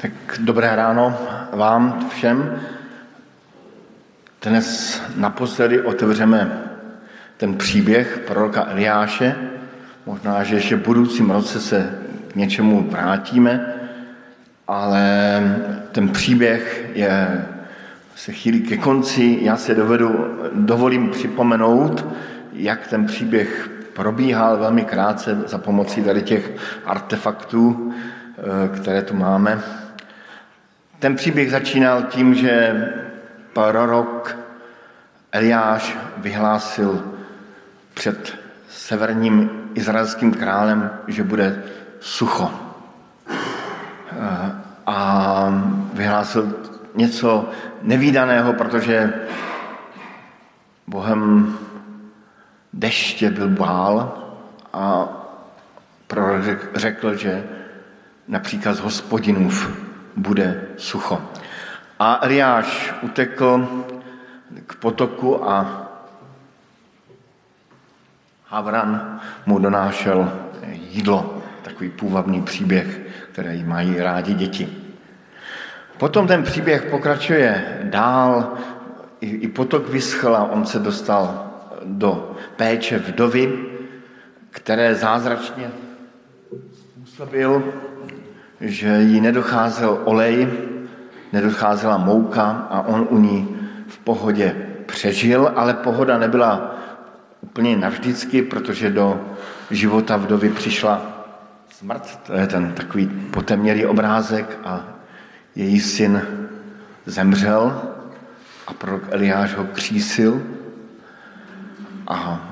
[0.00, 1.18] Tak dobré ráno
[1.52, 2.60] vám všem.
[4.42, 6.62] Dnes naposledy otevřeme
[7.36, 9.34] ten příběh proroka Eliáše.
[10.06, 11.98] Možná, že ještě v budoucím roce se
[12.28, 13.74] k něčemu vrátíme,
[14.68, 15.02] ale
[15.92, 17.44] ten příběh je
[18.14, 19.38] se chýlí ke konci.
[19.42, 22.06] Já se dovedu, dovolím připomenout,
[22.52, 26.52] jak ten příběh probíhal velmi krátce za pomocí tady těch
[26.84, 27.92] artefaktů,
[28.38, 29.62] eh, které tu máme.
[30.98, 32.84] Ten příběh začínal tím, že
[33.52, 34.38] prorok
[35.32, 37.04] Eliáš vyhlásil
[37.94, 41.62] před severním izraelským králem, že bude
[42.00, 42.50] sucho.
[44.86, 45.48] A
[45.92, 46.54] vyhlásil
[46.94, 47.50] něco
[47.82, 49.12] nevýdaného, protože
[50.86, 51.54] Bohem
[52.72, 54.18] deště byl bál
[54.72, 55.08] a
[56.06, 57.44] prorok řekl, že
[58.28, 59.85] na příkaz hospodinův
[60.16, 61.22] bude sucho.
[61.98, 63.68] A Eliáš utekl
[64.66, 65.82] k potoku a
[68.48, 70.32] Havran mu donášel
[70.72, 73.00] jídlo, takový půvabný příběh,
[73.32, 74.68] který mají rádi děti.
[75.98, 78.52] Potom ten příběh pokračuje dál,
[79.20, 81.50] i, i potok vyschl a on se dostal
[81.84, 83.52] do péče vdovy,
[84.50, 85.70] které zázračně
[86.72, 87.72] způsobil,
[88.60, 90.48] že jí nedocházel olej,
[91.32, 93.56] nedocházela mouka a on u ní
[93.88, 96.74] v pohodě přežil, ale pohoda nebyla
[97.40, 99.20] úplně navždycky, protože do
[99.70, 101.02] života vdovy přišla
[101.70, 102.20] smrt.
[102.26, 104.84] To je ten takový potemnělý obrázek a
[105.56, 106.22] její syn
[107.06, 107.82] zemřel
[108.66, 110.42] a prorok Eliáš ho křísil
[112.08, 112.48] a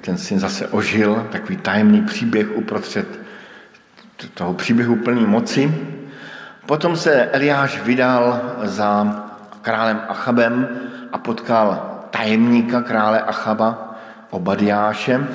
[0.00, 3.25] ten syn zase ožil, takový tajemný příběh uprostřed
[4.34, 5.74] toho příběhu plný moci.
[6.66, 9.22] Potom se Eliáš vydal za
[9.62, 10.68] králem Achabem
[11.12, 13.96] a potkal tajemníka krále Achaba,
[14.30, 15.26] Obadiáše,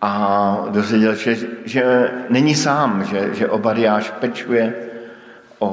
[0.00, 4.74] a dozvěděl se, že, že není sám, že, že Obadiáš pečuje
[5.58, 5.68] o,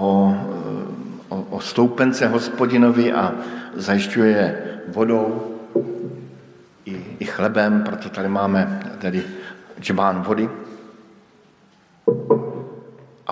[1.30, 3.32] o, o stoupence hospodinovi a
[3.76, 5.58] zajišťuje vodou
[6.86, 9.24] i, i chlebem, proto tady máme tady
[9.82, 10.50] džbán vody.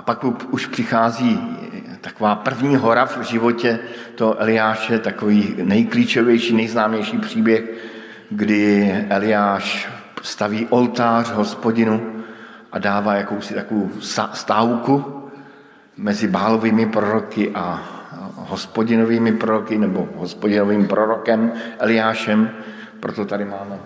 [0.01, 1.57] A pak už přichází
[2.01, 3.79] taková první hora v životě
[4.15, 7.63] to Eliáše, takový nejklíčovější, nejznámější příběh,
[8.29, 9.89] kdy Eliáš
[10.21, 12.23] staví oltář hospodinu
[12.71, 13.89] a dává jakousi takovou
[14.33, 15.23] stávku
[15.97, 17.83] mezi bálovými proroky a
[18.35, 22.49] hospodinovými proroky, nebo hospodinovým prorokem Eliášem.
[22.99, 23.79] Proto tady máme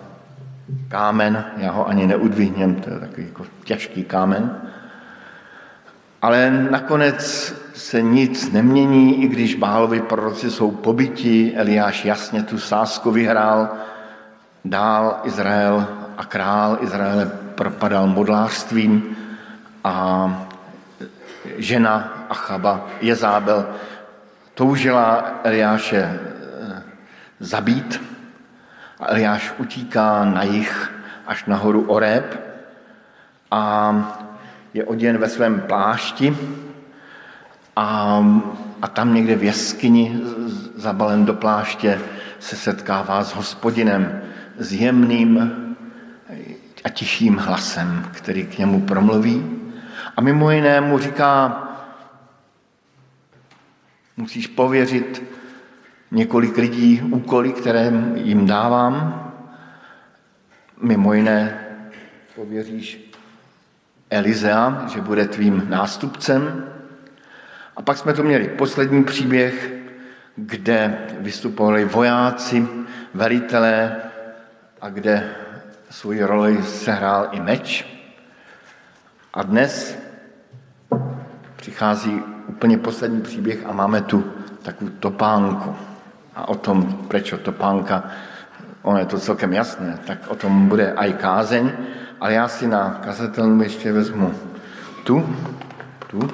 [0.88, 4.60] kámen, já ho ani neudvihnem, to je takový jako těžký kámen.
[6.26, 7.22] Ale nakonec
[7.74, 13.68] se nic nemění, i když Bálovi proroci jsou pobyti, Eliáš jasně tu sásku vyhrál,
[14.64, 19.16] dál Izrael a král Izraele propadal modlářstvím
[19.84, 20.46] a
[21.56, 23.66] žena Achaba, Jezábel,
[24.54, 26.82] toužila Eliáše eh,
[27.40, 28.02] zabít.
[29.00, 30.92] A Eliáš utíká na jich
[31.26, 32.40] až nahoru Oreb
[33.50, 34.25] a
[34.76, 36.36] je oděn ve svém plášti
[37.76, 38.20] a,
[38.82, 40.20] a tam někde v jeskyni
[40.74, 42.00] zabalen do pláště
[42.38, 44.22] se setkává s hospodinem,
[44.58, 45.52] s jemným
[46.84, 49.60] a tichým hlasem, který k němu promluví.
[50.16, 51.62] A mimo jiné mu říká,
[54.16, 55.22] musíš pověřit
[56.10, 59.22] několik lidí úkoly, které jim dávám.
[60.82, 61.60] Mimo jiné
[62.34, 63.06] pověříš
[64.16, 66.64] Elizea, že bude tvým nástupcem.
[67.76, 69.72] A pak jsme tu měli poslední příběh,
[70.36, 72.68] kde vystupovali vojáci,
[73.14, 73.96] velitelé
[74.80, 75.28] a kde
[75.90, 77.86] svůj roli sehrál i meč.
[79.34, 79.98] A dnes
[81.56, 84.24] přichází úplně poslední příběh a máme tu
[84.62, 85.76] takovou topánku.
[86.36, 88.04] A o tom, proč topánka,
[88.82, 91.72] ono je to celkem jasné, tak o tom bude aj kázeň,
[92.20, 94.34] ale já si na kazatelnu ještě vezmu
[95.04, 95.36] tu,
[96.06, 96.30] tu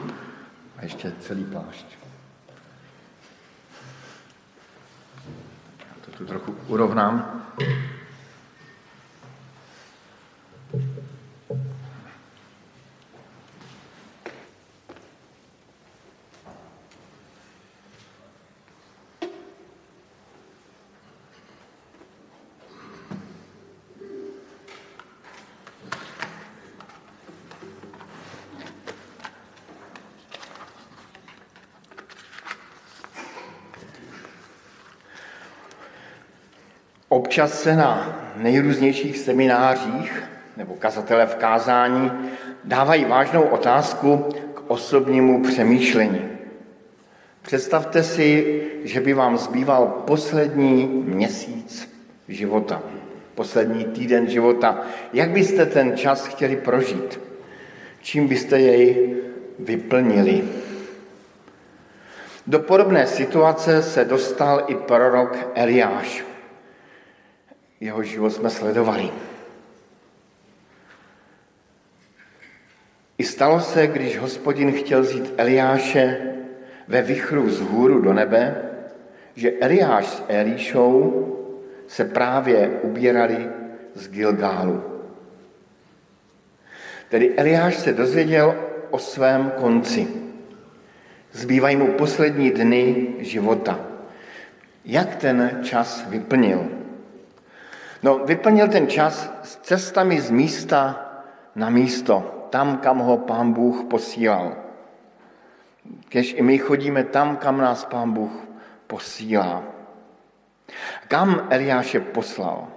[0.79, 1.87] a ještě celý plášť.
[5.79, 7.43] Já to tu trochu urovnám.
[37.33, 40.23] Občas se na nejrůznějších seminářích
[40.57, 42.13] nebo kazatelé v kázání
[42.65, 46.29] dávají vážnou otázku k osobnímu přemýšlení.
[47.43, 51.93] Představte si, že by vám zbýval poslední měsíc
[52.29, 52.83] života,
[53.35, 54.81] poslední týden života.
[55.13, 57.21] Jak byste ten čas chtěli prožít?
[58.03, 59.17] Čím byste jej
[59.59, 60.45] vyplnili?
[62.47, 66.32] Do podobné situace se dostal i prorok Eliáš.
[67.83, 69.11] Jeho život jsme sledovali.
[73.19, 76.35] I stalo se, když hospodin chtěl vzít Eliáše
[76.89, 78.63] ve vychru z hůru do nebe,
[79.35, 81.27] že Eliáš s Elíšou
[81.87, 83.51] se právě ubírali
[83.95, 84.83] z Gilgálu.
[87.09, 88.55] Tedy Eliáš se dozvěděl
[88.91, 90.09] o svém konci.
[91.33, 93.81] Zbývají mu poslední dny života.
[94.85, 96.82] Jak ten čas vyplnil?
[98.03, 101.09] No, vyplnil ten čas s cestami z místa
[101.55, 104.57] na místo, tam, kam ho pán Bůh posílal.
[106.09, 108.33] Kež i my chodíme tam, kam nás pán Bůh
[108.87, 109.63] posílá.
[111.09, 112.69] Kam Eliáše poslal?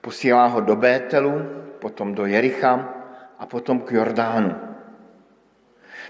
[0.00, 1.42] Posílá ho do Bételu,
[1.78, 2.88] potom do Jericha
[3.38, 4.54] a potom k Jordánu.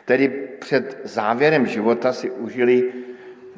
[0.04, 0.28] Tedy
[0.60, 2.92] před závěrem života si užili,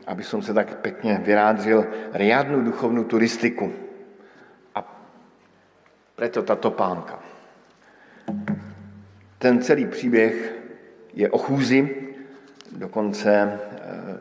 [0.06, 3.72] aby som se tak pěkně vyrádřil, riadnu duchovnou turistiku.
[6.20, 7.18] Preto tato pánka.
[9.38, 10.54] Ten celý příběh
[11.14, 11.96] je o chůzi,
[12.72, 14.18] dokonce eh,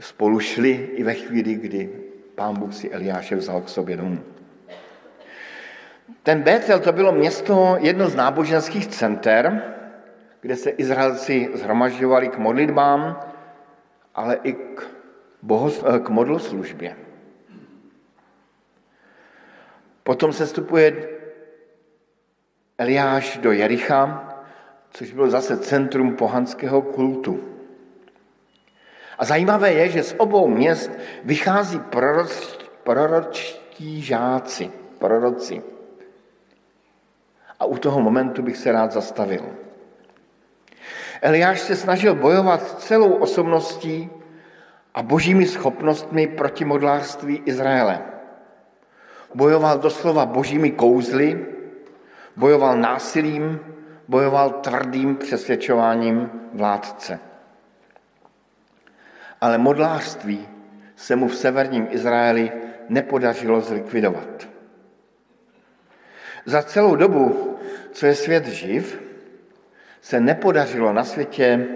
[0.00, 1.90] spolu šli i ve chvíli, kdy
[2.34, 4.18] pán Bůh si Eliáše vzal k sobě domů.
[6.22, 9.62] Ten Betel to bylo město, jedno z náboženských center,
[10.40, 13.20] kde se Izraelci zhromažďovali k modlitbám,
[14.14, 14.86] ale i k,
[15.42, 17.05] bohos, k modloslužbě.
[20.06, 21.08] Potom se stupuje
[22.78, 24.28] Eliáš do Jericha,
[24.90, 27.44] což bylo zase centrum pohanského kultu.
[29.18, 30.90] A zajímavé je, že z obou měst
[31.24, 35.62] vychází proroč, proročtí žáci, proroci.
[37.58, 39.44] A u toho momentu bych se rád zastavil.
[41.20, 44.10] Eliáš se snažil bojovat celou osobností
[44.94, 48.15] a božími schopnostmi proti modlárství Izraele.
[49.36, 51.46] Bojoval doslova božími kouzly,
[52.36, 53.60] bojoval násilím,
[54.08, 57.20] bojoval tvrdým přesvědčováním vládce.
[59.40, 60.48] Ale modlářství
[60.96, 62.52] se mu v severním Izraeli
[62.88, 64.48] nepodařilo zlikvidovat.
[66.46, 67.58] Za celou dobu,
[67.92, 69.02] co je svět živ,
[70.00, 71.66] se nepodařilo na světě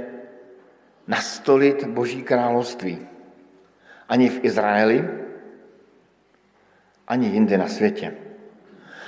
[1.06, 3.06] nastolit Boží království.
[4.08, 5.19] Ani v Izraeli,
[7.10, 8.14] ani jinde na světě.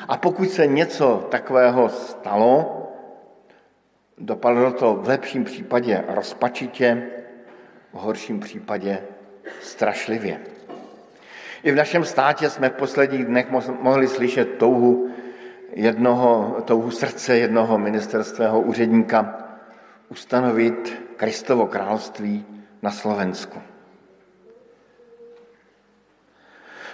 [0.09, 2.79] A pokud se něco takového stalo,
[4.19, 7.03] dopadlo to v lepším případě rozpačitě,
[7.93, 8.99] v horším případě
[9.61, 10.41] strašlivě.
[11.63, 13.47] I v našem státě jsme v posledních dnech
[13.81, 15.11] mohli slyšet touhu,
[15.73, 19.49] jednoho, touhu srdce jednoho ministerského úředníka
[20.09, 22.47] ustanovit Kristovo království
[22.83, 23.72] na Slovensku.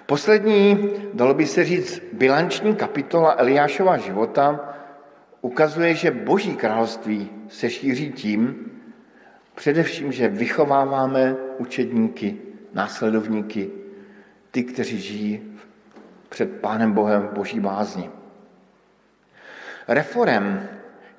[0.08, 4.74] Poslední, dalo by se říct, bilanční kapitola Eliášova života
[5.40, 8.72] ukazuje, že Boží království se šíří tím,
[9.54, 12.36] především, že vychováváme učedníky,
[12.72, 13.70] následovníky,
[14.50, 15.56] ty, kteří žijí
[16.28, 18.10] před Pánem Bohem v Boží bázni.
[19.88, 20.60] Reform,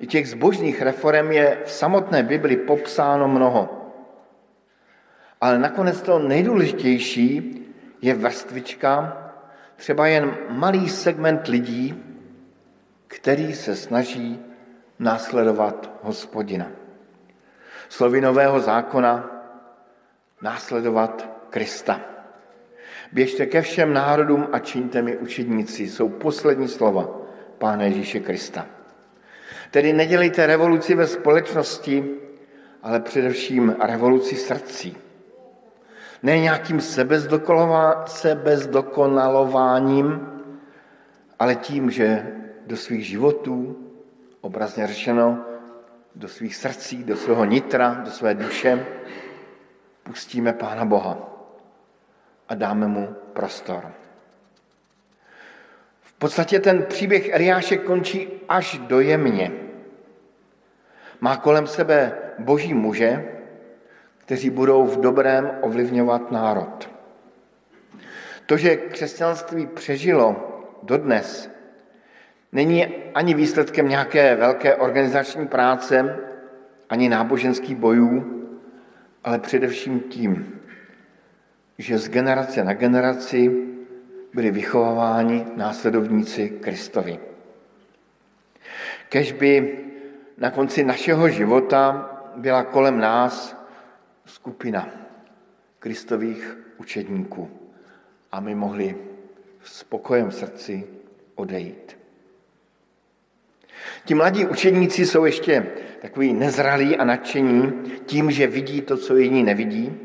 [0.00, 3.92] i těch zbožných reform je v samotné Bibli popsáno mnoho.
[5.40, 7.60] Ale nakonec to nejdůležitější
[8.02, 9.16] je vrstvička,
[9.76, 12.02] třeba jen malý segment lidí,
[13.06, 14.40] který se snaží
[14.98, 16.66] následovat hospodina.
[17.88, 19.30] Slovy nového zákona
[20.42, 22.00] následovat Krista.
[23.12, 25.88] Běžte ke všem národům a čiňte mi učedníci.
[25.88, 27.20] Jsou poslední slova
[27.58, 28.66] Pána Ježíše Krista.
[29.70, 32.10] Tedy nedělejte revoluci ve společnosti,
[32.82, 34.96] ale především revoluci srdcí.
[36.22, 36.80] Ne nějakým
[38.06, 40.28] sebezdokonalováním,
[41.38, 42.26] ale tím, že
[42.66, 43.76] do svých životů,
[44.40, 45.44] obrazně řečeno,
[46.14, 48.86] do svých srdcí, do svého nitra, do své duše,
[50.02, 51.18] pustíme Pána Boha
[52.48, 53.92] a dáme mu prostor.
[56.00, 59.52] V podstatě ten příběh Eliáše končí až dojemně.
[61.20, 63.39] Má kolem sebe boží muže,
[64.30, 66.90] kteří budou v dobrém ovlivňovat národ.
[68.46, 70.36] To, že křesťanství přežilo
[70.82, 71.50] dodnes,
[72.52, 76.16] není ani výsledkem nějaké velké organizační práce,
[76.90, 78.46] ani náboženských bojů,
[79.24, 80.60] ale především tím,
[81.78, 83.50] že z generace na generaci
[84.34, 87.18] byli vychováváni následovníci Kristovi.
[89.08, 89.78] Kež by
[90.38, 93.59] na konci našeho života byla kolem nás
[94.30, 94.88] skupina
[95.78, 97.50] Kristových učedníků
[98.32, 98.96] a my mohli
[99.64, 100.84] s pokojem v srdci
[101.34, 101.98] odejít.
[104.04, 105.66] Ti mladí učedníci jsou ještě
[106.02, 107.72] takový nezralí a nadšení
[108.06, 109.96] tím, že vidí to, co jiní nevidí.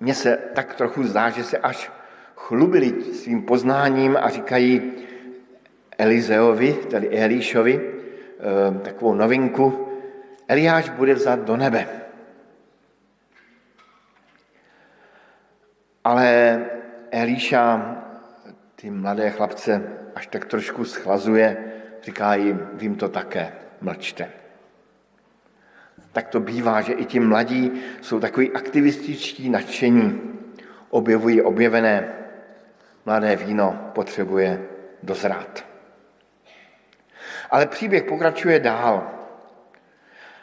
[0.00, 1.90] Mně se tak trochu zdá, že se až
[2.36, 4.92] chlubili svým poznáním a říkají
[5.98, 9.86] Elizeovi, tedy Elíšovi, eh, takovou novinku,
[10.48, 11.99] Eliáš bude vzat do nebe.
[16.04, 16.58] Ale
[17.10, 17.96] Elíša
[18.76, 19.82] ty mladé chlapce
[20.14, 21.56] až tak trošku schlazuje,
[22.02, 24.28] říká jim, vím to také, mlčte.
[26.12, 30.20] Tak to bývá, že i ti mladí jsou takový aktivističtí nadšení,
[30.90, 32.14] objevují objevené.
[33.06, 34.62] Mladé víno potřebuje
[35.02, 35.64] dozrát.
[37.50, 39.10] Ale příběh pokračuje dál.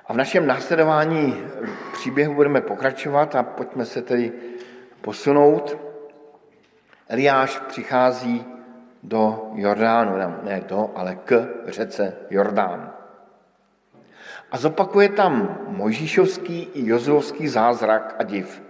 [0.05, 1.43] A v našem následování
[1.93, 4.31] příběhu budeme pokračovat a pojďme se tedy
[5.07, 5.77] posunout.
[7.07, 8.45] Eliáš přichází
[9.03, 12.91] do Jordánu, ne do, ale k řece Jordán.
[14.51, 18.63] A zopakuje tam Mojžíšovský i Jozuovský zázrak a div.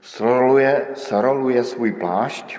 [0.00, 2.58] Soroluje, soroluje svůj plášť,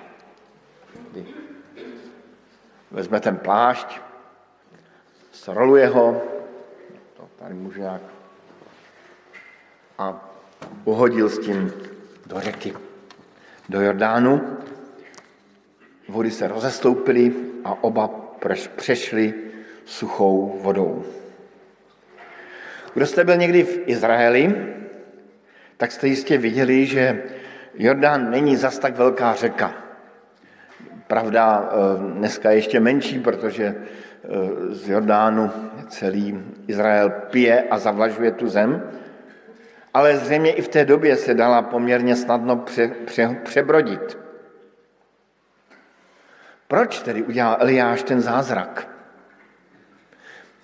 [2.92, 4.02] vezme ten plášť,
[5.32, 6.22] soroluje ho,
[7.18, 8.02] to tady můžu nějak,
[9.98, 10.30] a
[10.86, 11.74] uhodil s tím
[12.26, 12.74] do řeky,
[13.70, 14.58] do Jordánu.
[16.10, 18.10] Vody se rozestoupily a oba
[18.76, 19.34] přešli
[19.86, 21.04] suchou vodou.
[22.94, 24.56] Kdo jste byl někdy v Izraeli,
[25.78, 27.24] tak jste jistě viděli, že
[27.74, 29.74] Jordán není zas tak velká řeka.
[31.08, 34.28] Pravda, eh, dneska je ještě menší, protože eh,
[34.70, 35.52] z Jordánu
[35.88, 38.84] celý Izrael pije a zavlažuje tu zem,
[39.96, 44.18] ale zřejmě i v té době se dala poměrně snadno pře, pře, přebrodit.
[46.68, 48.88] Proč tedy udělal Eliáš ten zázrak?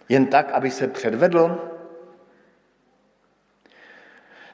[0.10, 1.72] Jen tak, aby se předvedl?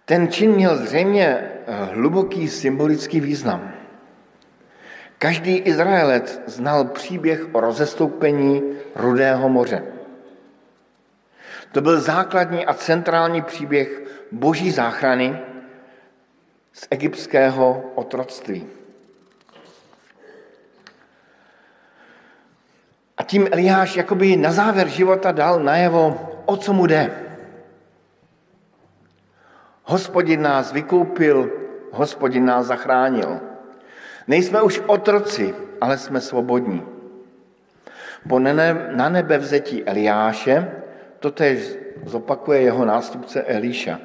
[0.05, 3.71] Ten čin měl zřejmě eh, hluboký symbolický význam.
[5.17, 8.63] Každý Izraelec znal příběh o rozestoupení
[8.95, 9.83] Rudého moře.
[11.71, 15.39] To byl základní a centrální příběh boží záchrany
[16.73, 18.67] z egyptského otroctví.
[23.17, 27.11] A tím Eliáš jakoby na závěr života dal najevo, o co mu jde.
[29.83, 31.51] Hospodin nás vykoupil,
[31.91, 33.39] hospodin nás zachránil.
[34.27, 36.83] Nejsme už otroci, ale jsme svobodní.
[38.29, 40.71] Po na nebe vzetí Eliáše
[41.19, 43.99] totež zopakuje jeho nástupce Elíša.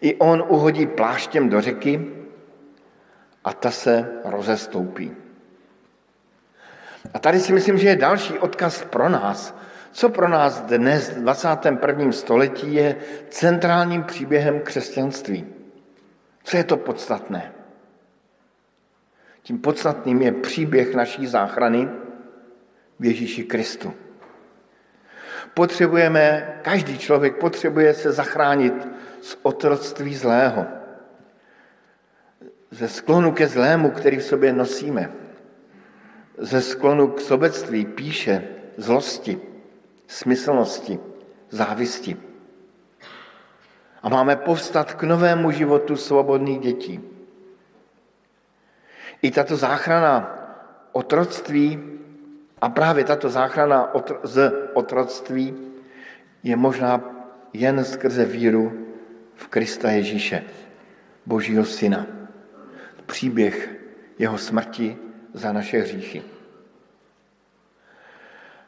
[0.00, 2.06] I on uhodí pláštěm do řeky
[3.44, 5.12] a ta se rozestoupí.
[7.14, 9.56] A tady si myslím, že je další odkaz pro nás.
[9.92, 12.12] Co pro nás dnes v 21.
[12.12, 12.96] století je
[13.30, 15.46] centrálním příběhem křesťanství?
[16.44, 17.52] Co je to podstatné?
[19.42, 21.88] Tím podstatným je příběh naší záchrany
[23.00, 23.94] v Ježíši Kristu.
[25.54, 28.88] Potřebujeme, každý člověk potřebuje se zachránit
[29.26, 30.66] z otroctví zlého,
[32.70, 35.10] ze sklonu ke zlému, který v sobě nosíme
[36.38, 39.40] ze sklonu k sobectví, píše zlosti,
[40.06, 40.98] smyslnosti,
[41.50, 42.16] závisti.
[44.02, 47.00] A máme povstat k novému životu svobodných dětí.
[49.22, 50.38] I tato záchrana
[50.92, 51.82] otroctví
[52.60, 53.90] a právě tato záchrana
[54.22, 55.56] z otroctví
[56.42, 57.00] je možná
[57.52, 58.85] jen skrze víru
[59.36, 60.42] v Krista Ježíše,
[61.26, 62.06] Božího Syna.
[63.06, 63.70] Příběh
[64.18, 64.96] jeho smrti
[65.32, 66.22] za naše hříchy.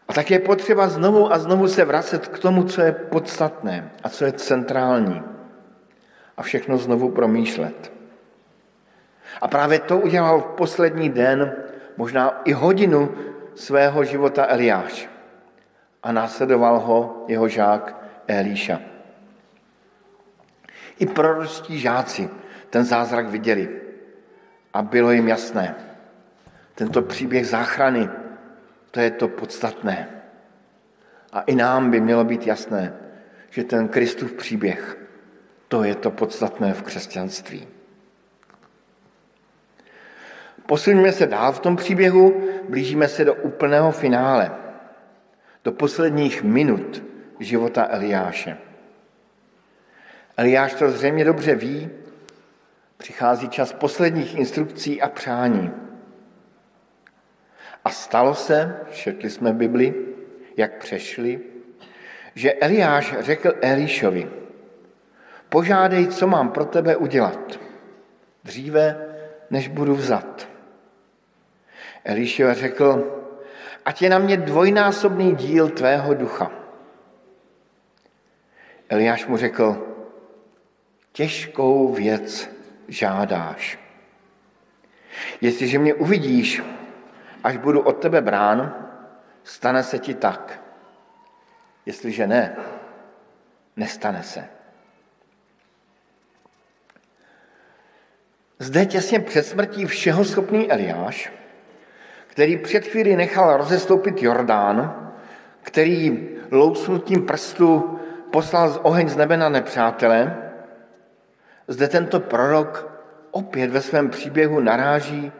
[0.08, 4.08] A tak je potřeba znovu a znovu se vracet k tomu, co je podstatné a
[4.08, 5.22] co je centrální.
[6.36, 7.92] A všechno znovu promýšlet.
[9.40, 11.52] A právě to udělal v poslední den,
[11.96, 13.14] možná i hodinu
[13.54, 15.08] svého života Eliáš.
[16.02, 17.96] A následoval ho jeho žák
[18.26, 18.97] Elíša.
[20.98, 22.30] I proročtí žáci
[22.70, 23.80] ten zázrak viděli
[24.74, 25.74] a bylo jim jasné.
[26.74, 28.08] Tento příběh záchrany,
[28.90, 30.08] to je to podstatné.
[31.32, 32.92] A i nám by mělo být jasné,
[33.50, 34.98] že ten Kristův příběh,
[35.68, 37.68] to je to podstatné v křesťanství.
[40.66, 44.52] Posuníme se dál v tom příběhu, blížíme se do úplného finále,
[45.64, 47.02] do posledních minut
[47.40, 48.67] života Eliáše.
[50.38, 51.90] Eliáš to zřejmě dobře ví,
[52.96, 55.72] přichází čas posledních instrukcí a přání.
[57.84, 59.94] A stalo se, četli jsme Bibli,
[60.56, 61.40] jak přešli,
[62.34, 64.30] že Eliáš řekl Elíšovi,
[65.48, 67.60] požádej, co mám pro tebe udělat,
[68.44, 69.06] dříve,
[69.50, 70.48] než budu vzat.
[72.04, 73.18] Elišova řekl,
[73.84, 76.50] ať je na mě dvojnásobný díl tvého ducha.
[78.88, 79.87] Eliáš mu řekl,
[81.18, 82.50] těžkou věc
[82.88, 83.78] žádáš.
[85.40, 86.62] Jestliže mě uvidíš,
[87.44, 88.86] až budu od tebe brán,
[89.44, 90.62] stane se ti tak.
[91.86, 92.56] Jestliže ne,
[93.76, 94.48] nestane se.
[98.58, 101.32] Zde těsně před smrtí všeho schopný Eliáš
[102.26, 105.10] který před chvíli nechal rozestoupit Jordán,
[105.62, 110.47] který lousnutím prstu poslal z oheň z nebe na nepřátele,
[111.68, 112.88] zde tento prorok
[113.30, 115.32] opět ve svém příběhu naráží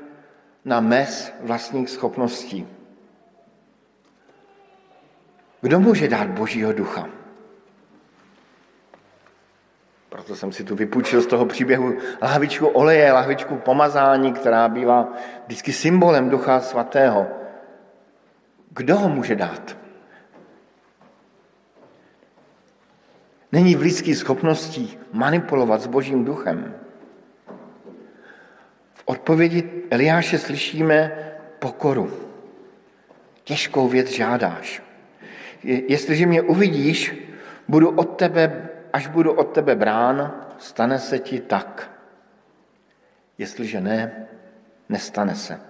[0.65, 2.69] na mes vlastních schopností.
[5.61, 7.09] Kdo může dát Božího ducha?
[10.09, 15.09] Proto jsem si tu vypůjčil z toho příběhu lahvičku oleje, lahvičku pomazání, která bývá
[15.47, 17.27] vždycky symbolem Ducha Svatého.
[18.71, 19.77] Kdo ho může dát?
[23.53, 26.75] Není v lidských schopností manipulovat s Božím duchem.
[28.93, 31.19] V odpovědi Eliáše slyšíme
[31.59, 32.13] pokoru.
[33.45, 34.83] Těžkou věc žádáš.
[35.63, 37.15] Jestliže mě uvidíš,
[37.69, 41.91] budu od tebe až budu od tebe brán, stane se ti tak.
[43.39, 44.27] Jestliže ne,
[44.89, 45.61] nestane se.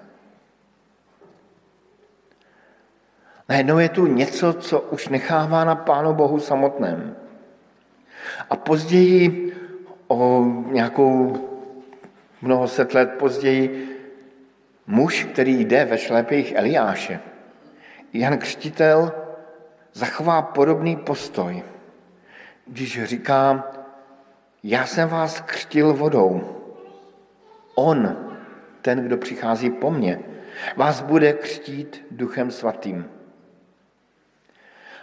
[3.48, 7.16] Najednou je tu něco, co už nechává na Pánu Bohu samotném.
[8.50, 9.52] A později,
[10.08, 11.36] o nějakou
[12.42, 13.94] mnoho set let později,
[14.86, 17.20] muž, který jde ve šlépějích Eliáše,
[18.12, 19.12] Jan Křtitel,
[19.92, 21.62] zachová podobný postoj
[22.68, 23.70] když říká,
[24.62, 26.56] já jsem vás křtil vodou,
[27.74, 28.16] on,
[28.82, 30.20] ten, kdo přichází po mně,
[30.76, 33.10] vás bude křtít duchem svatým.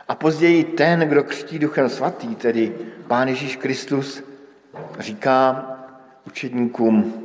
[0.08, 2.76] A později ten, kdo křtí duchem svatý, tedy
[3.08, 4.24] Pán Ježíš Kristus,
[5.00, 5.72] říká
[6.28, 7.22] učedníkům,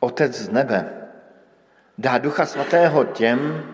[0.00, 0.92] Otec z nebe
[1.98, 3.64] dá ducha svatého těm,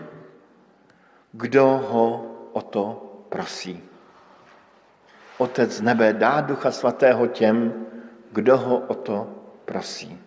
[1.32, 3.88] kdo ho o to prosí.
[5.38, 7.86] Otec z nebe dá Ducha Svatého těm,
[8.32, 9.28] kdo ho o to
[9.64, 10.18] prosí.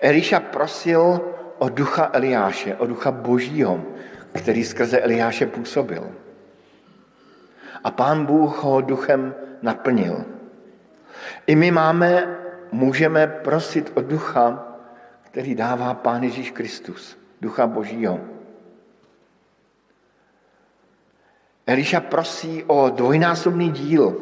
[0.00, 1.20] Eliša prosil
[1.58, 3.82] o ducha Eliáše, o ducha božího,
[4.32, 6.10] který skrze Eliáše působil.
[7.84, 10.24] A pán Bůh ho duchem naplnil.
[11.46, 12.36] I my máme,
[12.72, 14.76] můžeme prosit o ducha,
[15.22, 18.20] který dává pán Ježíš Kristus, ducha božího.
[21.66, 24.16] Eliša prosí o dvojnásobný díl.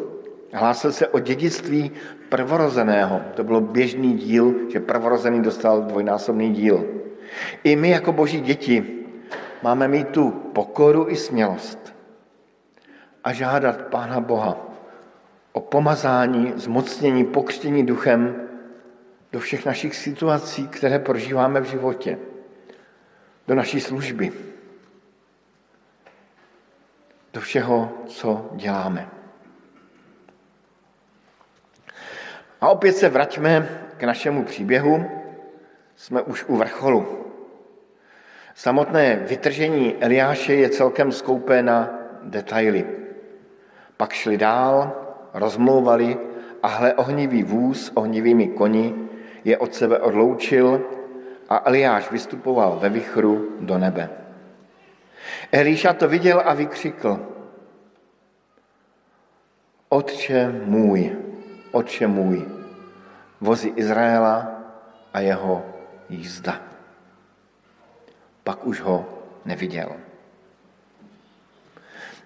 [0.53, 1.90] Hlásil se o dědictví
[2.29, 3.20] prvorozeného.
[3.35, 6.85] To bylo běžný díl, že prvorozený dostal dvojnásobný díl.
[7.64, 8.99] I my jako boží děti
[9.62, 11.94] máme mít tu pokoru i smělost
[13.25, 14.57] a žádat Pána Boha
[15.53, 18.49] o pomazání, zmocnění, pokřtění duchem
[19.33, 22.18] do všech našich situací, které prožíváme v životě,
[23.49, 24.33] do naší služby
[27.33, 29.09] do všeho, co děláme.
[32.61, 35.11] A opět se vraťme k našemu příběhu.
[35.96, 37.19] Jsme už u vrcholu.
[38.61, 41.88] Samotné vytržení Eliáše je celkem skoupé na
[42.23, 42.85] detaily.
[43.96, 44.92] Pak šli dál,
[45.35, 46.18] rozmlouvali
[46.62, 48.94] a hle ohnivý vůz ohnivými koni
[49.44, 50.85] je od sebe odloučil
[51.49, 54.11] a Eliáš vystupoval ve vichru do nebe.
[55.53, 57.20] Elíša to viděl a vykřikl,
[59.88, 61.16] Otče můj,
[61.73, 62.44] Otče můj,
[63.40, 64.53] vozy Izraela
[65.12, 65.64] a jeho
[66.09, 66.69] jízda.
[68.44, 69.07] Pak už ho
[69.44, 69.92] neviděl.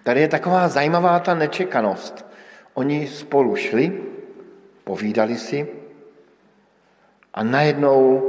[0.03, 2.25] Tady je taková zajímavá ta nečekanost.
[2.73, 4.03] Oni spolu šli,
[4.83, 5.67] povídali si
[7.33, 8.21] A najednou,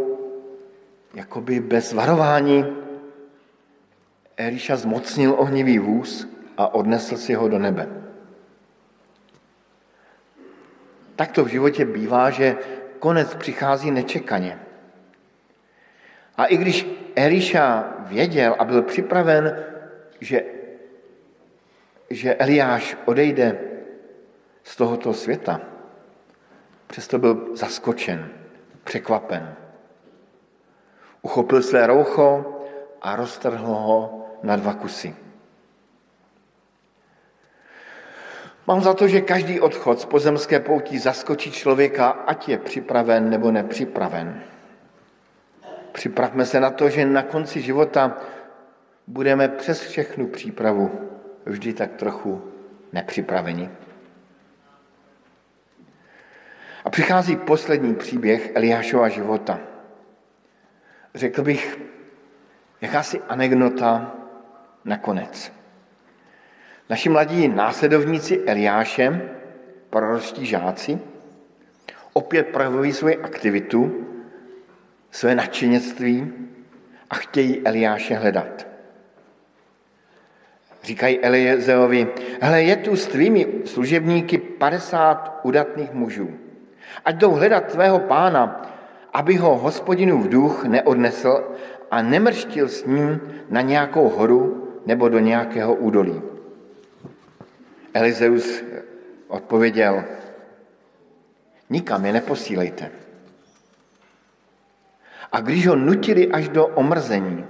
[1.14, 2.64] jakoby bez varování,
[4.36, 7.88] Eliša zmocnil ohnivý vůz a odnesl si ho do nebe.
[11.16, 12.56] Tak to v životě bývá, že
[12.98, 14.65] konec přichází nečekaně.
[16.36, 19.64] A i když Eliša věděl a byl připraven,
[20.20, 20.44] že,
[22.10, 23.58] že Eliáš odejde
[24.64, 25.60] z tohoto světa,
[26.86, 28.28] přesto byl zaskočen,
[28.84, 29.54] překvapen.
[31.22, 32.60] Uchopil své roucho
[33.02, 35.16] a roztrhl ho na dva kusy.
[38.66, 43.50] Mám za to, že každý odchod z pozemské poutí zaskočí člověka, ať je připraven nebo
[43.50, 44.42] nepřipraven.
[45.96, 48.16] Připravme se na to, že na konci života
[49.06, 51.10] budeme přes všechnu přípravu
[51.46, 52.52] vždy tak trochu
[52.92, 53.70] nepřipraveni.
[56.84, 59.58] A přichází poslední příběh Eliášova života.
[61.14, 61.78] Řekl bych,
[62.80, 64.14] jakási anekdota
[64.84, 65.52] nakonec.
[66.90, 69.30] Naši mladí následovníci Eliáše,
[69.90, 70.98] proročtí žáci,
[72.12, 74.05] opět projevují svoji aktivitu,
[75.10, 76.32] své nadšeněctví
[77.10, 78.66] a chtějí Eliáše hledat.
[80.82, 82.08] Říkají Eliezeovi,
[82.40, 86.30] hele, je tu s tvými služebníky 50 udatných mužů.
[87.04, 88.72] Ať jdou hledat tvého pána,
[89.12, 91.44] aby ho hospodinův duch neodnesl
[91.90, 96.22] a nemrštil s ním na nějakou horu nebo do nějakého údolí.
[97.94, 98.64] Elizeus
[99.28, 100.04] odpověděl,
[101.70, 102.90] nikam je neposílejte.
[105.36, 107.44] A když ho nutili až do omrzení,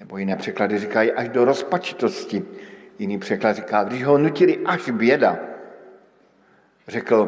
[0.00, 2.44] nebo jiné překlady říkají až do rozpačitosti,
[2.98, 5.38] jiný překlad říká, když ho nutili až běda,
[6.88, 7.26] řekl,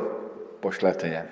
[0.61, 1.26] pošlete je.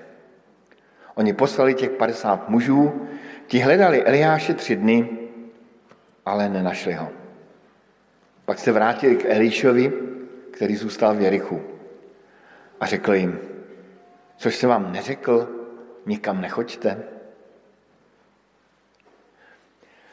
[1.14, 3.08] Oni poslali těch 50 mužů,
[3.46, 5.08] ti hledali Eliáše tři dny,
[6.26, 7.08] ale nenašli ho.
[8.44, 9.92] Pak se vrátili k Elišovi,
[10.50, 11.62] který zůstal v Jerichu
[12.80, 13.38] a řekl jim,
[14.36, 15.48] což se vám neřekl,
[16.06, 17.21] nikam nechoďte.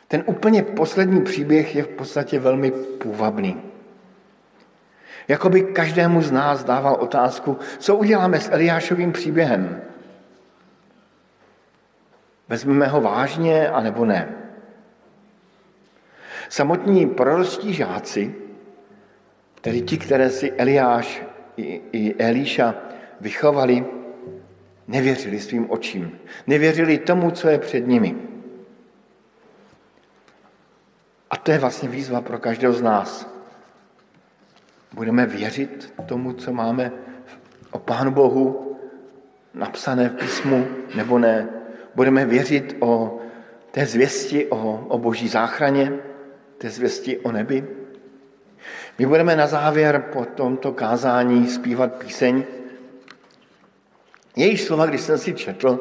[0.10, 3.62] Ten úplně poslední příběh je v podstatě velmi půvabný.
[5.28, 9.82] Jakoby každému z nás dával otázku, co uděláme s Eliášovým příběhem.
[12.48, 14.30] Vezmeme ho vážně, anebo ne?
[16.50, 18.36] Samotní prorostí žáci,
[19.62, 21.24] tedy ti, které si Eliáš
[21.58, 22.76] i, Elíša
[23.22, 23.86] vychovali,
[24.88, 26.19] nevěřili svým očím.
[26.48, 28.29] Nevěřili tomu, co je před nimi.
[31.30, 33.28] A to je vlastně výzva pro každého z nás.
[34.94, 36.92] Budeme věřit tomu, co máme
[37.72, 38.78] o Pánu Bohu
[39.54, 41.50] napsané v písmu, nebo ne?
[41.96, 43.20] Budeme věřit o
[43.72, 45.94] té zvěsti o, o boží záchraně,
[46.58, 47.68] té zvěsti o nebi?
[49.00, 52.44] My budeme na závěr po tomto kázání zpívat píseň.
[54.36, 55.80] Jejíž slova, když jsem si četl,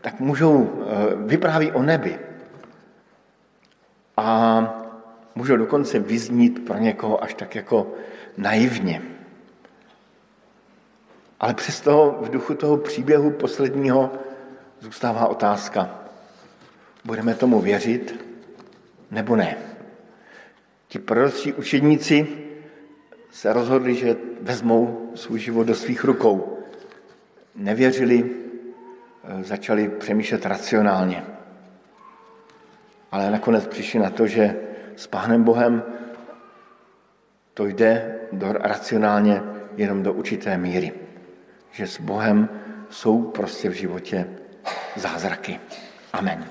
[0.00, 2.18] tak můžou, eh, vypráví o nebi.
[4.16, 4.60] A
[5.34, 7.94] můžou dokonce vyznít pro někoho až tak jako
[8.36, 9.02] naivně.
[11.40, 14.12] Ale přesto v duchu toho příběhu posledního
[14.80, 16.00] zůstává otázka.
[17.04, 18.24] Budeme tomu věřit
[19.10, 19.56] nebo ne?
[20.88, 22.28] Ti proročí učedníci
[23.30, 26.58] se rozhodli, že vezmou svůj život do svých rukou.
[27.54, 28.30] Nevěřili,
[29.24, 31.24] eh, začali přemýšlet racionálně.
[33.10, 34.56] Ale nakonec přišli na to, že
[34.96, 35.82] s Pánem Bohem
[37.54, 39.42] to jde do, racionálně
[39.76, 40.92] jenom do určité míry.
[41.70, 42.48] Že s Bohem
[42.90, 44.26] jsou prostě v životě
[44.96, 45.60] zázraky.
[46.12, 46.44] Amen.